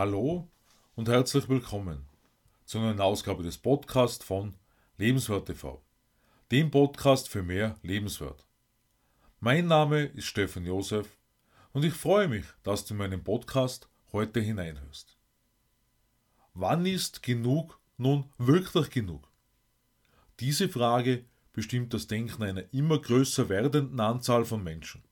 Hallo 0.00 0.48
und 0.94 1.10
herzlich 1.10 1.46
willkommen 1.50 2.06
zu 2.64 2.78
einer 2.78 2.86
neuen 2.86 3.02
Ausgabe 3.02 3.42
des 3.42 3.58
Podcasts 3.58 4.24
von 4.24 4.56
Lebenswert 4.96 5.44
TV, 5.44 5.82
dem 6.50 6.70
Podcast 6.70 7.28
für 7.28 7.42
mehr 7.42 7.76
Lebenswert. 7.82 8.46
Mein 9.40 9.66
Name 9.66 10.04
ist 10.04 10.24
Stefan 10.24 10.64
Josef 10.64 11.18
und 11.74 11.84
ich 11.84 11.92
freue 11.92 12.28
mich, 12.28 12.46
dass 12.62 12.86
du 12.86 12.94
in 12.94 12.98
meinen 12.98 13.22
Podcast 13.22 13.90
heute 14.10 14.40
hineinhörst. 14.40 15.18
Wann 16.54 16.86
ist 16.86 17.22
genug 17.22 17.78
nun 17.98 18.24
wirklich 18.38 18.88
genug? 18.88 19.28
Diese 20.38 20.70
Frage 20.70 21.26
bestimmt 21.52 21.92
das 21.92 22.06
Denken 22.06 22.42
einer 22.42 22.72
immer 22.72 22.98
größer 22.98 23.50
werdenden 23.50 24.00
Anzahl 24.00 24.46
von 24.46 24.64
Menschen. 24.64 25.04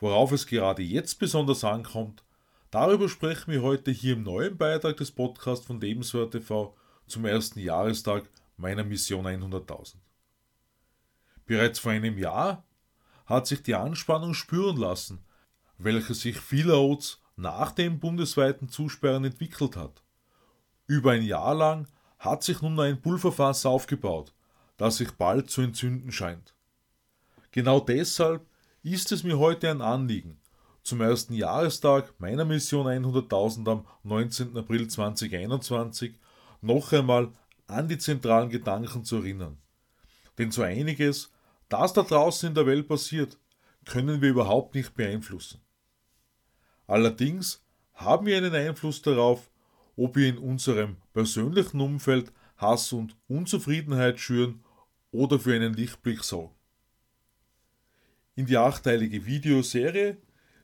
Worauf 0.00 0.32
es 0.32 0.48
gerade 0.48 0.82
jetzt 0.82 1.20
besonders 1.20 1.62
ankommt, 1.62 2.24
Darüber 2.70 3.08
sprechen 3.08 3.50
wir 3.50 3.62
heute 3.62 3.90
hier 3.90 4.12
im 4.12 4.24
neuen 4.24 4.58
Beitrag 4.58 4.98
des 4.98 5.10
Podcasts 5.10 5.64
von 5.64 5.80
Lebenswert 5.80 6.32
TV 6.32 6.76
zum 7.06 7.24
ersten 7.24 7.60
Jahrestag 7.60 8.28
meiner 8.58 8.84
Mission 8.84 9.26
100.000. 9.26 9.94
Bereits 11.46 11.78
vor 11.78 11.92
einem 11.92 12.18
Jahr 12.18 12.66
hat 13.24 13.46
sich 13.46 13.62
die 13.62 13.74
Anspannung 13.74 14.34
spüren 14.34 14.76
lassen, 14.76 15.24
welche 15.78 16.12
sich 16.12 16.38
vielerorts 16.38 17.22
nach 17.36 17.72
dem 17.72 18.00
bundesweiten 18.00 18.68
Zusperren 18.68 19.24
entwickelt 19.24 19.74
hat. 19.74 20.02
Über 20.86 21.12
ein 21.12 21.22
Jahr 21.22 21.54
lang 21.54 21.88
hat 22.18 22.42
sich 22.42 22.60
nun 22.60 22.78
ein 22.80 23.00
Pulverfass 23.00 23.64
aufgebaut, 23.64 24.34
das 24.76 24.98
sich 24.98 25.12
bald 25.12 25.50
zu 25.50 25.62
entzünden 25.62 26.12
scheint. 26.12 26.54
Genau 27.50 27.80
deshalb 27.80 28.46
ist 28.82 29.10
es 29.10 29.24
mir 29.24 29.38
heute 29.38 29.70
ein 29.70 29.80
Anliegen, 29.80 30.38
zum 30.88 31.02
ersten 31.02 31.34
Jahrestag 31.34 32.14
meiner 32.18 32.46
Mission 32.46 32.86
100.000 32.86 33.70
am 33.70 33.86
19. 34.04 34.56
April 34.56 34.88
2021 34.88 36.14
noch 36.62 36.92
einmal 36.92 37.30
an 37.66 37.88
die 37.88 37.98
zentralen 37.98 38.48
Gedanken 38.48 39.04
zu 39.04 39.16
erinnern. 39.16 39.58
Denn 40.38 40.50
so 40.50 40.62
einiges, 40.62 41.30
das 41.68 41.92
da 41.92 42.02
draußen 42.02 42.48
in 42.48 42.54
der 42.54 42.66
Welt 42.66 42.88
passiert, 42.88 43.36
können 43.84 44.22
wir 44.22 44.30
überhaupt 44.30 44.74
nicht 44.74 44.94
beeinflussen. 44.94 45.60
Allerdings 46.86 47.62
haben 47.92 48.24
wir 48.24 48.38
einen 48.38 48.54
Einfluss 48.54 49.02
darauf, 49.02 49.50
ob 49.96 50.16
wir 50.16 50.28
in 50.28 50.38
unserem 50.38 50.96
persönlichen 51.12 51.80
Umfeld 51.82 52.32
Hass 52.56 52.92
und 52.94 53.14
Unzufriedenheit 53.28 54.18
schüren 54.18 54.64
oder 55.10 55.38
für 55.38 55.54
einen 55.54 55.74
Lichtblick 55.74 56.24
sorgen. 56.24 56.54
In 58.36 58.46
die 58.46 58.56
achteilige 58.56 59.26
Videoserie 59.26 60.16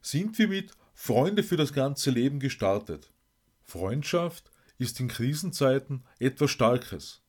sind 0.05 0.39
wir 0.39 0.49
mit 0.49 0.73
Freunde 0.93 1.43
für 1.43 1.57
das 1.57 1.73
ganze 1.73 2.11
Leben 2.11 2.39
gestartet. 2.39 3.11
Freundschaft 3.63 4.51
ist 4.77 5.01
in 5.01 5.09
Krisenzeiten 5.09 6.05
etwas 6.19 6.51
Starkes. 6.51 7.23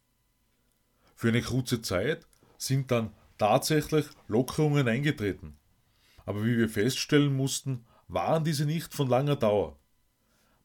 Für 1.16 1.30
eine 1.30 1.42
kurze 1.42 1.82
Zeit 1.82 2.28
sind 2.58 2.92
dann 2.92 3.14
tatsächlich 3.38 4.08
Lockerungen 4.28 4.90
eingetreten. 4.90 5.58
Aber 6.26 6.44
wie 6.44 6.58
wir 6.58 6.68
feststellen 6.68 7.34
mussten, 7.34 7.86
waren 8.10 8.44
diese 8.44 8.66
nicht 8.66 8.94
von 8.94 9.08
langer 9.08 9.38
Dauer. 9.38 9.80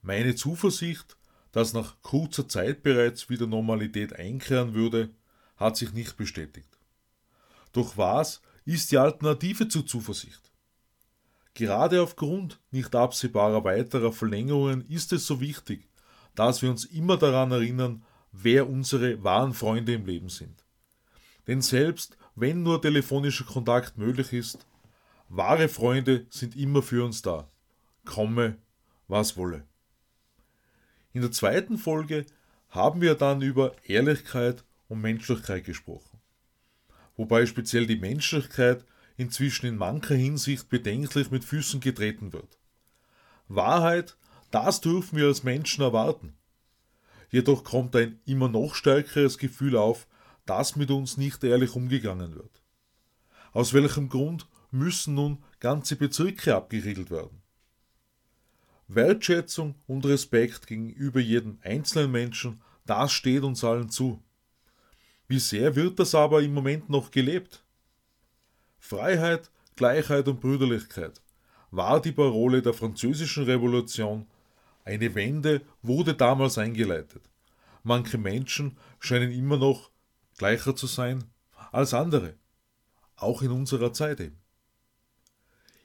Meine 0.02 0.34
Zuversicht, 0.34 1.17
dass 1.52 1.74
nach 1.74 2.02
kurzer 2.02 2.48
Zeit 2.48 2.83
bereits 2.83 3.30
wieder 3.30 3.47
Normalität 3.47 4.14
einkehren 4.14 4.74
würde, 4.74 5.11
hat 5.56 5.77
sich 5.77 5.92
nicht 5.92 6.17
bestätigt. 6.17 6.77
Doch 7.72 7.97
was 7.97 8.42
ist 8.64 8.91
die 8.91 8.98
Alternative 8.98 9.69
zur 9.69 9.86
Zuversicht? 9.86 10.50
Gerade 11.61 12.00
aufgrund 12.00 12.58
nicht 12.70 12.96
absehbarer 12.96 13.64
weiterer 13.64 14.14
Verlängerungen 14.14 14.80
ist 14.89 15.12
es 15.12 15.27
so 15.27 15.42
wichtig, 15.42 15.90
dass 16.35 16.62
wir 16.62 16.70
uns 16.70 16.86
immer 16.86 17.18
daran 17.18 17.52
erinnern, 17.52 18.02
wer 18.33 18.67
unsere 18.67 19.23
wahren 19.23 19.52
Freunde 19.52 19.92
im 19.92 20.07
Leben 20.07 20.30
sind. 20.30 20.64
Denn 21.46 21.61
selbst 21.61 22.17
wenn 22.35 22.62
nur 22.62 22.80
telefonischer 22.80 23.45
Kontakt 23.45 23.98
möglich 23.98 24.33
ist, 24.33 24.67
wahre 25.29 25.68
Freunde 25.68 26.24
sind 26.30 26.57
immer 26.57 26.80
für 26.80 27.05
uns 27.05 27.20
da. 27.20 27.46
Komme, 28.06 28.56
was 29.06 29.36
wolle. 29.36 29.67
In 31.12 31.20
der 31.20 31.30
zweiten 31.30 31.77
Folge 31.77 32.24
haben 32.70 33.02
wir 33.02 33.17
dann 33.17 33.42
über 33.42 33.74
Ehrlichkeit 33.85 34.64
und 34.89 35.02
Menschlichkeit 35.02 35.67
gesprochen. 35.67 36.20
Wobei 37.18 37.45
speziell 37.45 37.86
die 37.86 37.98
Menschlichkeit 37.98 38.86
inzwischen 39.20 39.67
in 39.67 39.77
mancher 39.77 40.14
Hinsicht 40.14 40.70
bedenklich 40.70 41.31
mit 41.31 41.45
Füßen 41.45 41.81
getreten 41.81 42.33
wird. 42.33 42.58
Wahrheit, 43.48 44.17
das 44.51 44.81
dürfen 44.81 45.19
wir 45.19 45.27
als 45.27 45.42
Menschen 45.42 45.83
erwarten. 45.83 46.35
Jedoch 47.29 47.63
kommt 47.63 47.95
ein 47.97 48.19
immer 48.25 48.48
noch 48.48 48.75
stärkeres 48.75 49.36
Gefühl 49.36 49.77
auf, 49.77 50.07
dass 50.47 50.75
mit 50.75 50.91
uns 50.91 51.19
nicht 51.19 51.45
ehrlich 51.45 51.77
umgegangen 51.77 52.35
wird. 52.35 52.63
Aus 53.53 53.75
welchem 53.75 54.09
Grund 54.09 54.48
müssen 54.70 55.14
nun 55.14 55.45
ganze 55.61 55.97
Bezirke 55.97 56.57
abgeriegelt 56.57 57.11
werden? 57.11 57.42
Wertschätzung 58.89 59.75
und 59.86 60.07
Respekt 60.07 60.67
gegenüber 60.67 61.20
jedem 61.20 61.59
einzelnen 61.63 62.11
Menschen, 62.11 62.63
das 62.86 63.13
steht 63.13 63.42
uns 63.42 63.63
allen 63.64 63.91
zu. 63.91 64.23
Wie 65.29 65.39
sehr 65.39 65.77
wird 65.77 65.98
das 66.01 66.14
aber 66.14 66.42
im 66.42 66.55
Moment 66.55 66.89
noch 66.89 67.11
gelebt? 67.11 67.63
Freiheit, 68.80 69.51
Gleichheit 69.77 70.27
und 70.27 70.41
Brüderlichkeit 70.41 71.20
war 71.70 72.01
die 72.01 72.13
Parole 72.13 72.63
der 72.63 72.74
französischen 72.74 73.45
Revolution. 73.45 74.27
Eine 74.85 75.14
Wende 75.14 75.61
wurde 75.83 76.14
damals 76.14 76.58
eingeleitet. 76.58 77.23
Manche 77.85 78.18
Menschen 78.18 78.77
scheinen 78.98 79.30
immer 79.30 79.57
noch 79.57 79.91
gleicher 80.36 80.74
zu 80.74 80.86
sein 80.86 81.24
als 81.70 81.95
andere, 81.95 82.35
auch 83.17 83.42
in 83.42 83.52
unserer 83.52 83.92
Zeit 83.92 84.20
eben. 84.20 84.39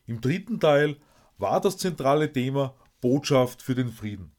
Im 0.07 0.21
dritten 0.21 0.59
Teil 0.59 0.97
war 1.37 1.61
das 1.61 1.77
zentrale 1.77 2.31
Thema 2.31 2.75
Botschaft 3.01 3.61
für 3.61 3.75
den 3.75 3.91
Frieden. 3.91 4.31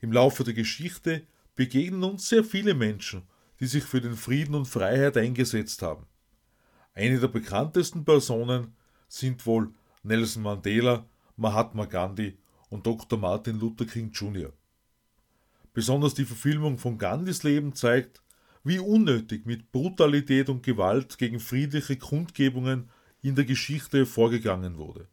Im 0.00 0.12
Laufe 0.12 0.44
der 0.44 0.54
Geschichte 0.54 1.26
begegnen 1.54 2.04
uns 2.04 2.28
sehr 2.28 2.44
viele 2.44 2.74
Menschen, 2.74 3.22
die 3.60 3.66
sich 3.66 3.84
für 3.84 4.00
den 4.00 4.16
Frieden 4.16 4.54
und 4.54 4.66
Freiheit 4.66 5.16
eingesetzt 5.16 5.82
haben. 5.82 6.06
Eine 6.94 7.18
der 7.18 7.28
bekanntesten 7.28 8.04
Personen 8.04 8.74
sind 9.08 9.46
wohl 9.46 9.72
Nelson 10.02 10.42
Mandela, 10.42 11.06
Mahatma 11.36 11.86
Gandhi 11.86 12.36
und 12.68 12.86
Dr. 12.86 13.18
Martin 13.18 13.58
Luther 13.58 13.86
King 13.86 14.10
Jr. 14.10 14.52
Besonders 15.72 16.14
die 16.14 16.26
Verfilmung 16.26 16.76
von 16.78 16.98
Gandhis 16.98 17.44
Leben 17.44 17.74
zeigt, 17.74 18.22
wie 18.62 18.78
unnötig 18.78 19.46
mit 19.46 19.72
Brutalität 19.72 20.48
und 20.48 20.62
Gewalt 20.62 21.18
gegen 21.18 21.40
friedliche 21.40 21.96
Kundgebungen 21.96 22.90
in 23.22 23.34
der 23.34 23.44
Geschichte 23.44 24.04
vorgegangen 24.04 24.76
wurde. 24.76 25.08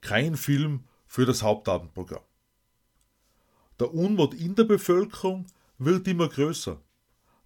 Kein 0.00 0.36
Film 0.36 0.84
für 1.06 1.26
das 1.26 1.42
Hauptabendprogramm. 1.42 2.22
Der 3.80 3.92
Unmut 3.92 4.34
in 4.34 4.54
der 4.54 4.64
Bevölkerung 4.64 5.46
wird 5.78 6.06
immer 6.06 6.28
größer. 6.28 6.80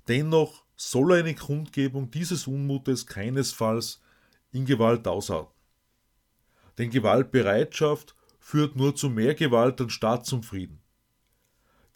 Dennoch 0.09 0.65
soll 0.77 1.15
eine 1.15 1.35
Kundgebung 1.35 2.11
dieses 2.11 2.47
Unmutes 2.47 3.07
keinesfalls 3.07 4.01
in 4.53 4.65
Gewalt 4.67 5.07
ausarten. 5.09 5.55
Denn 6.79 6.91
Gewaltbereitschaft 6.91 8.15
führt 8.39 8.77
nur 8.77 8.95
zu 8.95 9.09
mehr 9.11 9.35
Gewalt 9.35 9.81
anstatt 9.81 10.27
zum 10.27 10.43
Frieden. 10.43 10.81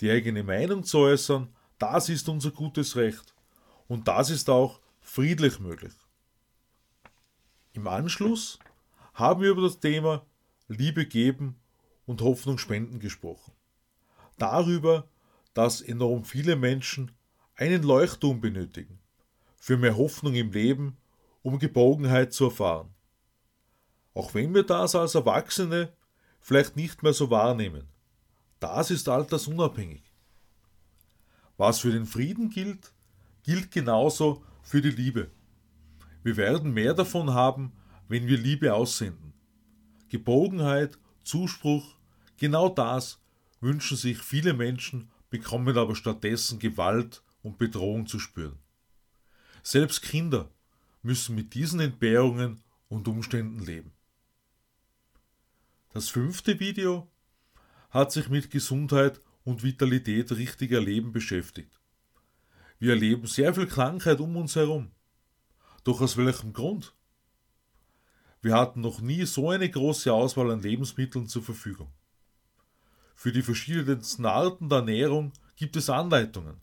Die 0.00 0.10
eigene 0.10 0.43
Meinung 0.43 0.82
zu 0.82 0.98
äußern, 0.98 1.54
das 1.78 2.09
ist 2.09 2.28
unser 2.28 2.50
gutes 2.50 2.97
Recht 2.97 3.34
und 3.87 4.09
das 4.09 4.30
ist 4.30 4.48
auch 4.48 4.80
friedlich 5.01 5.60
möglich. 5.60 5.92
Im 7.72 7.86
Anschluss 7.86 8.59
haben 9.15 9.42
wir 9.42 9.51
über 9.51 9.62
das 9.62 9.78
Thema 9.78 10.24
Liebe 10.68 11.07
geben 11.07 11.57
und 12.07 12.22
Hoffnung 12.22 12.59
spenden 12.59 12.98
gesprochen. 12.98 13.53
Darüber, 14.39 15.09
dass 15.54 15.83
enorm 15.83 16.24
viele 16.24 16.57
Menschen 16.57 17.12
einen 17.60 17.83
Leuchtturm 17.83 18.41
benötigen, 18.41 18.98
für 19.59 19.77
mehr 19.77 19.98
Hoffnung 19.98 20.34
im 20.34 20.51
Leben, 20.51 20.97
um 21.42 21.59
Geborgenheit 21.59 22.33
zu 22.33 22.45
erfahren. 22.47 22.95
Auch 24.15 24.33
wenn 24.33 24.54
wir 24.54 24.62
das 24.62 24.95
als 24.95 25.15
Erwachsene 25.15 25.92
vielleicht 26.41 26.77
nicht 26.77 27.03
mehr 27.03 27.12
so 27.12 27.28
wahrnehmen, 27.28 27.86
das 28.60 28.91
ist 28.91 29.10
altersunabhängig. 29.10 30.03
Was 31.59 31.80
für 31.80 31.92
den 31.92 32.07
Frieden 32.07 32.48
gilt, 32.48 32.95
gilt 33.42 33.71
genauso 33.71 34.42
für 34.62 34.80
die 34.80 34.91
Liebe. 34.91 35.30
Wir 36.22 36.39
werden 36.39 36.72
mehr 36.72 36.95
davon 36.95 37.34
haben, 37.34 37.74
wenn 38.09 38.27
wir 38.27 38.39
Liebe 38.39 38.72
aussenden. 38.72 39.34
Geborgenheit, 40.09 40.98
Zuspruch, 41.24 41.98
genau 42.39 42.71
das 42.71 43.21
wünschen 43.60 43.98
sich 43.98 44.16
viele 44.16 44.54
Menschen, 44.54 45.10
bekommen 45.28 45.77
aber 45.77 45.95
stattdessen 45.95 46.59
Gewalt 46.59 47.22
und 47.42 47.59
Bedrohung 47.59 48.07
zu 48.07 48.19
spüren. 48.19 48.59
Selbst 49.63 50.03
Kinder 50.03 50.51
müssen 51.03 51.34
mit 51.34 51.54
diesen 51.54 51.81
Entbehrungen 51.81 52.63
und 52.89 53.09
Umständen 53.09 53.60
leben. 53.60 53.92
Das 55.92 56.09
fünfte 56.09 56.60
Video 56.60 57.09
hat 57.91 58.13
sich 58.13 58.28
mit 58.28 58.51
Gesundheit 58.51 59.21
und 59.45 59.63
Vitalität 59.63 60.31
richtiger 60.33 60.81
Leben 60.81 61.13
beschäftigt. 61.13 61.81
Wir 62.78 62.91
erleben 62.91 63.27
sehr 63.27 63.54
viel 63.54 63.66
Krankheit 63.66 64.21
um 64.21 64.36
uns 64.36 64.57
herum. 64.57 64.91
Doch 65.84 66.01
aus 66.01 66.16
welchem 66.16 66.53
Grund? 66.53 66.95
Wir 68.43 68.54
hatten 68.54 68.81
noch 68.81 69.01
nie 69.01 69.27
so 69.27 69.51
eine 69.51 69.69
große 69.69 70.13
Auswahl 70.13 70.51
an 70.51 70.63
Lebensmitteln 70.63 71.27
zur 71.27 71.43
Verfügung. 71.43 71.93
Für 73.15 73.33
die 73.33 73.43
verschiedensten 73.43 74.25
Arten 74.25 74.71
der 74.71 74.78
Ernährung 74.78 75.33
gibt 75.57 75.77
es 75.77 75.91
Anleitungen. 75.91 76.57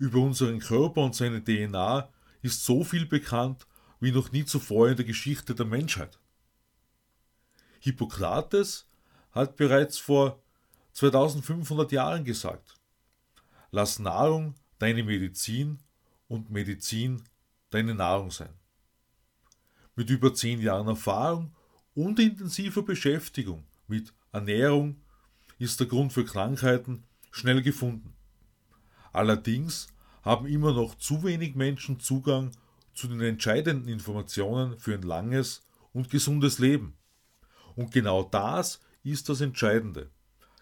Über 0.00 0.20
unseren 0.20 0.60
Körper 0.60 1.02
und 1.02 1.14
seine 1.14 1.44
DNA 1.44 2.08
ist 2.40 2.64
so 2.64 2.84
viel 2.84 3.04
bekannt 3.04 3.66
wie 4.00 4.12
noch 4.12 4.32
nie 4.32 4.46
zuvor 4.46 4.88
in 4.88 4.96
der 4.96 5.04
Geschichte 5.04 5.54
der 5.54 5.66
Menschheit. 5.66 6.18
Hippokrates 7.80 8.88
hat 9.32 9.56
bereits 9.56 9.98
vor 9.98 10.42
2500 10.94 11.92
Jahren 11.92 12.24
gesagt, 12.24 12.76
lass 13.72 13.98
Nahrung 13.98 14.54
deine 14.78 15.04
Medizin 15.04 15.80
und 16.28 16.50
Medizin 16.50 17.22
deine 17.68 17.94
Nahrung 17.94 18.30
sein. 18.30 18.54
Mit 19.96 20.08
über 20.08 20.32
zehn 20.32 20.62
Jahren 20.62 20.88
Erfahrung 20.88 21.54
und 21.94 22.18
intensiver 22.18 22.82
Beschäftigung 22.82 23.66
mit 23.86 24.14
Ernährung 24.32 25.02
ist 25.58 25.78
der 25.78 25.88
Grund 25.88 26.14
für 26.14 26.24
Krankheiten 26.24 27.04
schnell 27.30 27.60
gefunden. 27.60 28.14
Allerdings 29.12 29.88
haben 30.22 30.46
immer 30.46 30.72
noch 30.72 30.96
zu 30.96 31.22
wenig 31.22 31.54
Menschen 31.54 32.00
Zugang 32.00 32.52
zu 32.94 33.08
den 33.08 33.20
entscheidenden 33.20 33.88
Informationen 33.88 34.78
für 34.78 34.94
ein 34.94 35.02
langes 35.02 35.66
und 35.92 36.10
gesundes 36.10 36.58
Leben. 36.58 36.96
Und 37.76 37.92
genau 37.92 38.22
das 38.24 38.80
ist 39.02 39.28
das 39.28 39.40
Entscheidende. 39.40 40.10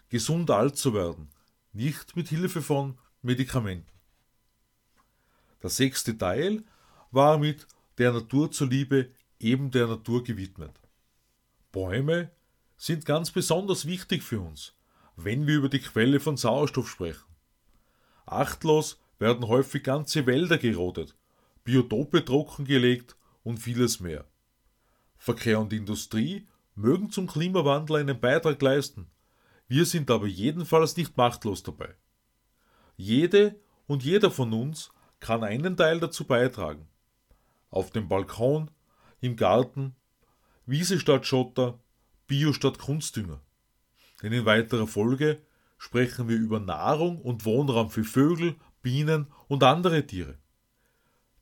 Gesund 0.09 0.49
alt 0.49 0.77
zu 0.77 0.93
werden, 0.93 1.29
nicht 1.73 2.15
mit 2.15 2.29
Hilfe 2.29 2.61
von 2.61 2.97
Medikamenten. 3.21 3.91
Der 5.61 5.69
sechste 5.69 6.17
Teil 6.17 6.63
war 7.11 7.37
mit 7.37 7.67
der 7.97 8.13
Natur 8.13 8.51
zuliebe 8.51 9.11
eben 9.39 9.71
der 9.71 9.87
Natur 9.87 10.23
gewidmet. 10.23 10.79
Bäume 11.71 12.31
sind 12.77 13.05
ganz 13.05 13.31
besonders 13.31 13.85
wichtig 13.85 14.23
für 14.23 14.39
uns, 14.39 14.73
wenn 15.15 15.45
wir 15.45 15.57
über 15.57 15.69
die 15.69 15.79
Quelle 15.79 16.19
von 16.19 16.37
Sauerstoff 16.37 16.89
sprechen. 16.89 17.28
Achtlos 18.31 18.99
werden 19.17 19.47
häufig 19.47 19.83
ganze 19.83 20.25
Wälder 20.25 20.57
gerodet, 20.57 21.15
Biotope 21.63 22.23
trockengelegt 22.23 23.15
und 23.43 23.57
vieles 23.57 23.99
mehr. 23.99 24.25
Verkehr 25.17 25.59
und 25.59 25.73
Industrie 25.73 26.47
mögen 26.75 27.11
zum 27.11 27.27
Klimawandel 27.27 27.97
einen 27.97 28.19
Beitrag 28.19 28.61
leisten, 28.61 29.09
wir 29.69 29.85
sind 29.85 30.09
aber 30.09 30.25
jedenfalls 30.25 30.97
nicht 30.97 31.15
machtlos 31.15 31.61
dabei. 31.61 31.93
Jede 32.97 33.55
und 33.85 34.03
jeder 34.03 34.31
von 34.31 34.51
uns 34.51 34.91
kann 35.19 35.43
einen 35.43 35.77
Teil 35.77 35.99
dazu 35.99 36.25
beitragen. 36.25 36.87
Auf 37.69 37.91
dem 37.91 38.07
Balkon, 38.07 38.71
im 39.21 39.35
Garten, 39.35 39.95
Wiese 40.65 40.99
statt 40.99 41.27
Schotter, 41.27 41.79
Bio 42.25 42.51
statt 42.51 42.79
Kunstdünger. 42.79 43.41
Denn 44.23 44.33
in 44.33 44.45
weiterer 44.45 44.87
Folge 44.87 45.39
sprechen 45.79 46.27
wir 46.27 46.37
über 46.37 46.59
Nahrung 46.59 47.19
und 47.19 47.45
Wohnraum 47.45 47.89
für 47.89 48.03
Vögel, 48.03 48.55
Bienen 48.83 49.27
und 49.47 49.63
andere 49.63 50.05
Tiere, 50.05 50.37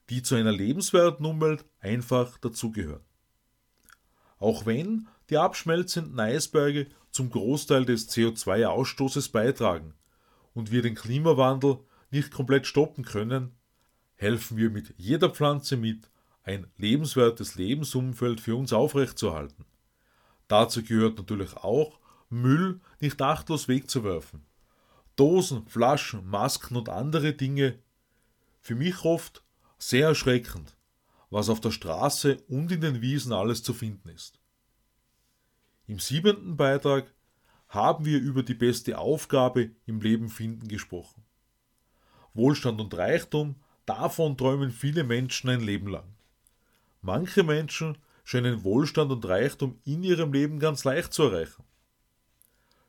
die 0.10 0.22
zu 0.22 0.36
einer 0.36 0.54
lebenswerten 0.54 1.26
Umwelt 1.26 1.66
einfach 1.82 2.38
dazugehören. 2.38 3.04
Auch 4.40 4.66
wenn 4.66 5.08
die 5.30 5.38
abschmelzenden 5.38 6.20
Eisberge 6.20 6.88
zum 7.12 7.32
Großteil 7.32 7.84
des 7.84 8.10
CO2-Ausstoßes 8.10 9.32
beitragen 9.32 9.96
und 10.54 10.72
wir 10.72 10.84
den 10.84 10.96
Klimawandel 10.96 11.80
nicht 12.12 12.32
komplett 12.32 12.68
stoppen 12.68 13.04
können, 13.04 13.56
helfen 14.16 14.58
wir 14.58 14.70
mit 14.70 14.94
jeder 14.98 15.30
Pflanze 15.32 15.78
mit, 15.78 16.10
ein 16.44 16.68
lebenswertes 16.78 17.56
Lebensumfeld 17.56 18.40
für 18.40 18.56
uns 18.56 18.72
aufrechtzuerhalten. 18.72 19.66
Dazu 20.48 20.82
gehört 20.82 21.18
natürlich 21.18 21.58
auch 21.58 22.00
Müll 22.30 22.82
nicht 23.00 23.22
achtlos 23.22 23.68
wegzuwerfen. 23.68 24.46
Dosen, 25.16 25.66
Flaschen, 25.68 26.26
Masken 26.28 26.76
und 26.76 26.90
andere 26.90 27.34
Dinge. 27.34 27.80
Für 28.62 28.76
mich 28.76 29.04
oft 29.04 29.44
sehr 29.78 30.08
erschreckend, 30.08 30.78
was 31.30 31.50
auf 31.50 31.60
der 31.62 31.72
Straße 31.72 32.38
und 32.48 32.72
in 32.72 32.82
den 32.82 33.02
Wiesen 33.02 33.34
alles 33.34 33.64
zu 33.64 33.74
finden 33.74 34.10
ist. 34.10 34.40
Im 35.88 36.00
siebenten 36.00 36.58
Beitrag 36.58 37.14
haben 37.70 38.06
wir 38.06 38.20
über 38.20 38.44
die 38.44 38.54
beste 38.54 38.98
Aufgabe 38.98 39.72
im 39.86 40.02
Leben 40.02 40.30
finden 40.30 40.68
gesprochen. 40.68 41.24
Wohlstand 42.34 42.80
und 42.80 42.94
Reichtum, 42.94 43.56
davon 43.86 44.38
träumen 44.38 44.72
viele 44.72 45.04
Menschen 45.04 45.50
ein 45.50 45.62
Leben 45.62 45.88
lang. 45.88 46.16
Manche 47.02 47.44
Menschen 47.44 47.98
scheinen 48.24 48.64
Wohlstand 48.64 49.12
und 49.12 49.26
Reichtum 49.26 49.80
in 49.86 50.04
ihrem 50.04 50.34
Leben 50.34 50.60
ganz 50.60 50.84
leicht 50.84 51.14
zu 51.14 51.24
erreichen. 51.24 51.64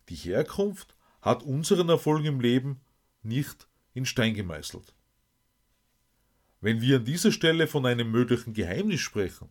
Die 0.09 0.17
Herkunft 0.17 0.95
hat 1.21 1.43
unseren 1.43 1.89
Erfolg 1.89 2.25
im 2.25 2.41
Leben 2.41 2.81
nicht 3.23 3.69
in 3.93 4.07
Stein 4.07 4.35
gemeißelt. 4.35 4.95
Wenn 6.61 6.81
wir 6.81 6.97
an 6.97 7.05
dieser 7.05 7.31
Stelle 7.31 7.67
von 7.67 7.87
einem 7.87 8.11
möglichen 8.11 8.53
Geheimnis 8.53 9.01
sprechen, 9.01 9.49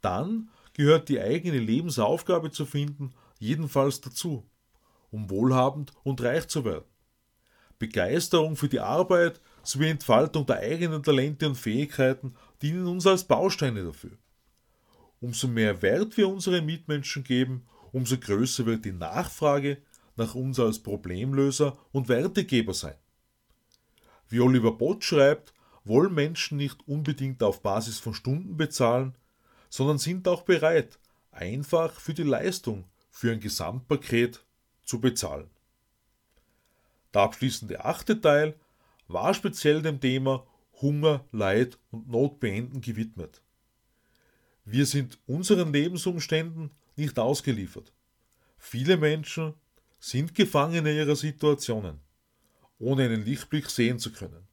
dann 0.00 0.50
gehört 0.74 1.08
die 1.08 1.20
eigene 1.20 1.58
Lebensaufgabe 1.58 2.50
zu 2.50 2.66
finden 2.66 3.14
jedenfalls 3.38 4.00
dazu, 4.00 4.48
um 5.10 5.28
wohlhabend 5.30 5.92
und 6.04 6.22
reich 6.22 6.48
zu 6.48 6.64
werden. 6.64 6.84
Begeisterung 7.78 8.56
für 8.56 8.68
die 8.68 8.80
Arbeit 8.80 9.40
sowie 9.62 9.88
Entfaltung 9.88 10.46
der 10.46 10.58
eigenen 10.58 11.02
Talente 11.02 11.46
und 11.46 11.56
Fähigkeiten 11.56 12.34
dienen 12.62 12.86
uns 12.86 13.06
als 13.06 13.24
Bausteine 13.24 13.84
dafür. 13.84 14.16
Umso 15.20 15.48
mehr 15.48 15.82
Wert 15.82 16.16
wir 16.16 16.28
unseren 16.28 16.64
Mitmenschen 16.64 17.24
geben, 17.24 17.66
umso 17.92 18.16
größer 18.16 18.64
wird 18.64 18.84
die 18.84 18.92
Nachfrage 18.92 19.78
nach 20.16 20.34
uns 20.34 20.58
als 20.58 20.78
Problemlöser 20.78 21.76
und 21.92 22.08
Wertegeber 22.08 22.74
sein. 22.74 22.96
Wie 24.28 24.40
Oliver 24.40 24.72
Bott 24.72 25.04
schreibt, 25.04 25.52
wollen 25.84 26.14
Menschen 26.14 26.56
nicht 26.58 26.86
unbedingt 26.88 27.42
auf 27.42 27.62
Basis 27.62 27.98
von 27.98 28.14
Stunden 28.14 28.56
bezahlen, 28.56 29.14
sondern 29.68 29.98
sind 29.98 30.26
auch 30.26 30.42
bereit, 30.42 30.98
einfach 31.30 32.00
für 32.00 32.14
die 32.14 32.22
Leistung, 32.24 32.84
für 33.10 33.30
ein 33.30 33.40
Gesamtpaket 33.40 34.44
zu 34.82 35.00
bezahlen. 35.00 35.48
Der 37.14 37.22
abschließende 37.22 37.84
achte 37.84 38.20
Teil 38.20 38.54
war 39.08 39.32
speziell 39.34 39.82
dem 39.82 40.00
Thema 40.00 40.46
Hunger, 40.80 41.24
Leid 41.32 41.78
und 41.90 42.08
Not 42.08 42.40
beenden 42.40 42.80
gewidmet. 42.80 43.40
Wir 44.64 44.84
sind 44.84 45.18
unseren 45.26 45.72
Lebensumständen 45.72 46.72
nicht 46.96 47.18
ausgeliefert. 47.18 47.92
Viele 48.58 48.96
Menschen 48.96 49.54
sind 49.98 50.34
Gefangene 50.34 50.94
ihrer 50.94 51.16
Situationen, 51.16 52.00
ohne 52.78 53.04
einen 53.04 53.24
Lichtblick 53.24 53.70
sehen 53.70 53.98
zu 53.98 54.12
können. 54.12 54.46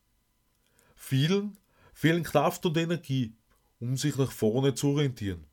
Vielen 0.95 1.57
fehlen 1.93 2.23
Kraft 2.23 2.65
und 2.65 2.77
Energie, 2.77 3.35
um 3.79 3.97
sich 3.97 4.15
nach 4.17 4.31
vorne 4.31 4.73
zu 4.73 4.89
orientieren. 4.89 5.45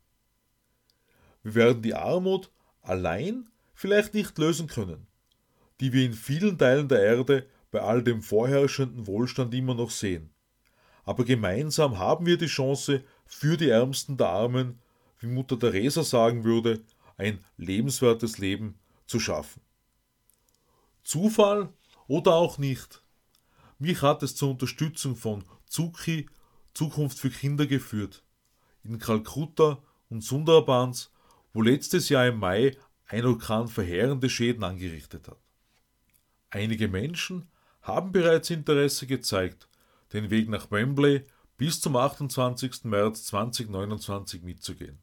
Wir 1.42 1.54
werden 1.54 1.82
die 1.82 1.94
Armut 1.94 2.50
allein 2.82 3.49
vielleicht 3.75 4.14
nicht 4.14 4.37
lösen 4.38 4.66
können, 4.66 5.06
die 5.80 5.92
wir 5.92 6.04
in 6.04 6.12
vielen 6.12 6.59
Teilen 6.59 6.88
der 6.88 7.02
Erde 7.02 7.47
bei 7.70 7.80
all 7.80 8.02
dem 8.02 8.23
vorherrschenden 8.23 9.06
Wohlstand 9.06 9.54
immer 9.54 9.75
noch 9.75 9.90
sehen. 9.90 10.30
Aber 11.04 11.25
gemeinsam 11.25 11.99
haben 11.99 12.26
wir 12.26 12.37
die 12.37 12.47
Chance, 12.47 13.02
für 13.25 13.56
die 13.56 13.70
Ärmsten 13.70 14.16
der 14.16 14.28
Armen, 14.28 14.80
wie 15.18 15.28
Mutter 15.28 15.59
Teresa 15.59 16.02
sagen 16.02 16.44
würde, 16.44 16.80
ein 17.16 17.44
lebenswertes 17.56 18.38
Leben 18.38 18.78
zu 19.06 19.20
schaffen. 19.20 19.62
Zufall 21.02 21.73
oder 22.07 22.35
auch 22.35 22.59
nicht. 22.59 23.02
Mich 23.78 24.02
hat 24.02 24.23
es 24.23 24.37
zur 24.37 24.50
Unterstützung 24.50 25.16
von 25.16 25.45
Zuki 25.66 26.26
Zukunft 26.75 27.19
für 27.19 27.30
Kinder 27.30 27.66
geführt. 27.66 28.23
In 28.83 28.99
Kalkutta 28.99 29.83
und 30.09 30.23
Sundarbans, 30.23 31.11
wo 31.52 31.62
letztes 31.62 32.09
Jahr 32.09 32.28
im 32.28 32.38
Mai 32.38 32.76
ein 33.07 33.26
Orkan 33.26 33.69
verheerende 33.69 34.30
Schäden 34.30 34.64
angerichtet 34.64 35.28
hat. 35.28 35.38
Einige 36.50 36.88
Menschen 36.88 37.49
haben 37.83 38.12
bereits 38.12 38.50
Interesse 38.50 39.07
gezeigt, 39.07 39.69
den 40.12 40.30
Weg 40.30 40.49
nach 40.49 40.71
Wembley 40.71 41.25
bis 41.57 41.80
zum 41.80 41.97
28. 41.97 42.85
März 42.85 43.25
2029 43.26 44.42
mitzugehen. 44.42 44.99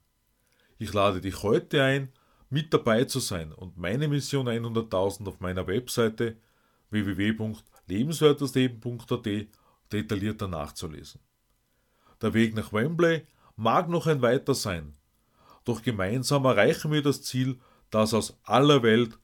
Ich 0.78 0.94
lade 0.94 1.22
dich 1.22 1.44
heute 1.44 1.84
ein, 1.84 2.12
mit 2.50 2.74
dabei 2.74 3.06
zu 3.06 3.20
sein 3.20 3.52
und 3.52 3.78
meine 3.78 4.08
Mission 4.08 4.48
100.000 4.48 5.28
auf 5.28 5.40
meiner 5.40 5.68
Webseite 5.68 6.38
www.lebenswertesleben.at 6.90 9.28
detaillierter 9.92 10.48
nachzulesen. 10.48 11.22
Der 12.22 12.34
Weg 12.34 12.56
nach 12.56 12.74
Wembley 12.74 13.26
mag 13.56 13.90
noch 13.90 14.08
ein 14.08 14.22
weiter 14.22 14.56
sein, 14.56 14.94
doch 15.66 15.82
gemeinsam 15.82 16.46
erreichen 16.46 16.92
wir 16.92 17.02
das 17.02 17.22
Ziel, 17.22 17.60
dass 17.90 18.14
aus 18.14 18.38
aller 18.44 18.84
Welt 18.84 19.18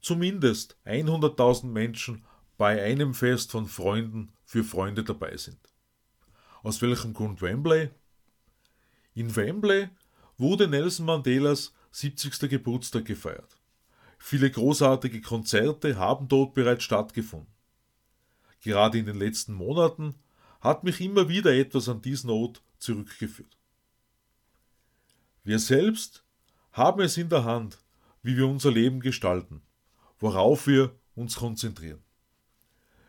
zumindest 0.00 0.76
100.000 0.86 1.66
Menschen 1.66 2.24
bei 2.56 2.82
einem 2.82 3.14
Fest 3.14 3.50
von 3.50 3.66
Freunden 3.66 4.32
für 4.44 4.64
Freunde 4.64 5.04
dabei 5.04 5.36
sind. 5.36 5.58
Aus 6.62 6.82
welchem 6.82 7.14
Grund 7.14 7.40
Wembley? 7.40 7.90
In 9.14 9.34
Wembley 9.34 9.88
wurde 10.36 10.68
Nelson 10.68 11.06
Mandelas 11.06 11.72
70. 11.92 12.48
Geburtstag 12.48 13.04
gefeiert. 13.04 13.56
Viele 14.18 14.50
großartige 14.50 15.20
Konzerte 15.20 15.96
haben 15.96 16.28
dort 16.28 16.54
bereits 16.54 16.84
stattgefunden. 16.84 17.52
Gerade 18.62 18.98
in 18.98 19.06
den 19.06 19.18
letzten 19.18 19.54
Monaten 19.54 20.14
hat 20.60 20.84
mich 20.84 21.00
immer 21.00 21.28
wieder 21.28 21.52
etwas 21.54 21.88
an 21.88 22.02
diesen 22.02 22.30
Ort 22.30 22.62
zurückgeführt. 22.78 23.56
Wir 25.42 25.58
selbst 25.58 26.22
haben 26.72 27.00
es 27.00 27.16
in 27.16 27.30
der 27.30 27.44
Hand, 27.44 27.78
wie 28.22 28.36
wir 28.36 28.46
unser 28.46 28.70
Leben 28.70 29.00
gestalten, 29.00 29.62
worauf 30.18 30.66
wir 30.66 30.94
uns 31.14 31.36
konzentrieren. 31.36 32.02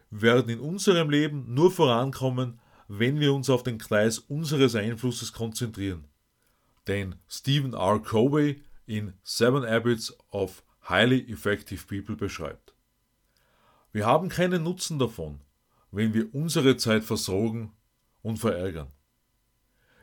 Wir 0.09 0.21
werden 0.21 0.49
in 0.49 0.59
unserem 0.59 1.09
Leben 1.09 1.53
nur 1.53 1.71
vorankommen, 1.71 2.59
wenn 2.87 3.19
wir 3.19 3.33
uns 3.33 3.49
auf 3.49 3.63
den 3.63 3.77
Kreis 3.77 4.19
unseres 4.19 4.75
Einflusses 4.75 5.33
konzentrieren. 5.33 6.05
Denn 6.87 7.15
Stephen 7.27 7.73
R. 7.73 7.99
Covey 7.99 8.61
in 8.85 9.13
Seven 9.23 9.63
Habits 9.63 10.15
of 10.31 10.63
Highly 10.87 11.31
Effective 11.31 11.85
People 11.85 12.15
beschreibt. 12.15 12.73
Wir 13.91 14.05
haben 14.05 14.29
keinen 14.29 14.63
Nutzen 14.63 14.99
davon, 14.99 15.41
wenn 15.91 16.13
wir 16.13 16.33
unsere 16.33 16.77
Zeit 16.77 17.03
versorgen 17.03 17.73
und 18.21 18.37
verärgern. 18.37 18.91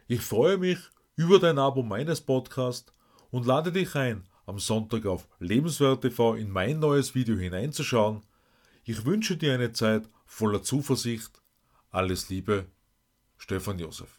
Ich 0.06 0.20
freue 0.20 0.58
mich 0.58 0.78
über 1.16 1.38
dein 1.38 1.58
Abo 1.58 1.82
meines 1.82 2.20
Podcasts 2.20 2.92
und 3.30 3.46
lade 3.46 3.72
dich 3.72 3.94
ein, 3.94 4.26
am 4.46 4.58
Sonntag 4.58 5.04
auf 5.06 5.28
Lebenswert 5.38 6.02
TV 6.02 6.34
in 6.34 6.50
mein 6.50 6.78
neues 6.78 7.14
Video 7.14 7.36
hineinzuschauen. 7.36 8.22
Ich 8.84 9.04
wünsche 9.04 9.36
dir 9.36 9.54
eine 9.54 9.72
Zeit 9.72 10.08
voller 10.24 10.62
Zuversicht. 10.62 11.42
Alles 11.90 12.28
Liebe, 12.28 12.66
Stefan 13.36 13.78
Josef. 13.78 14.18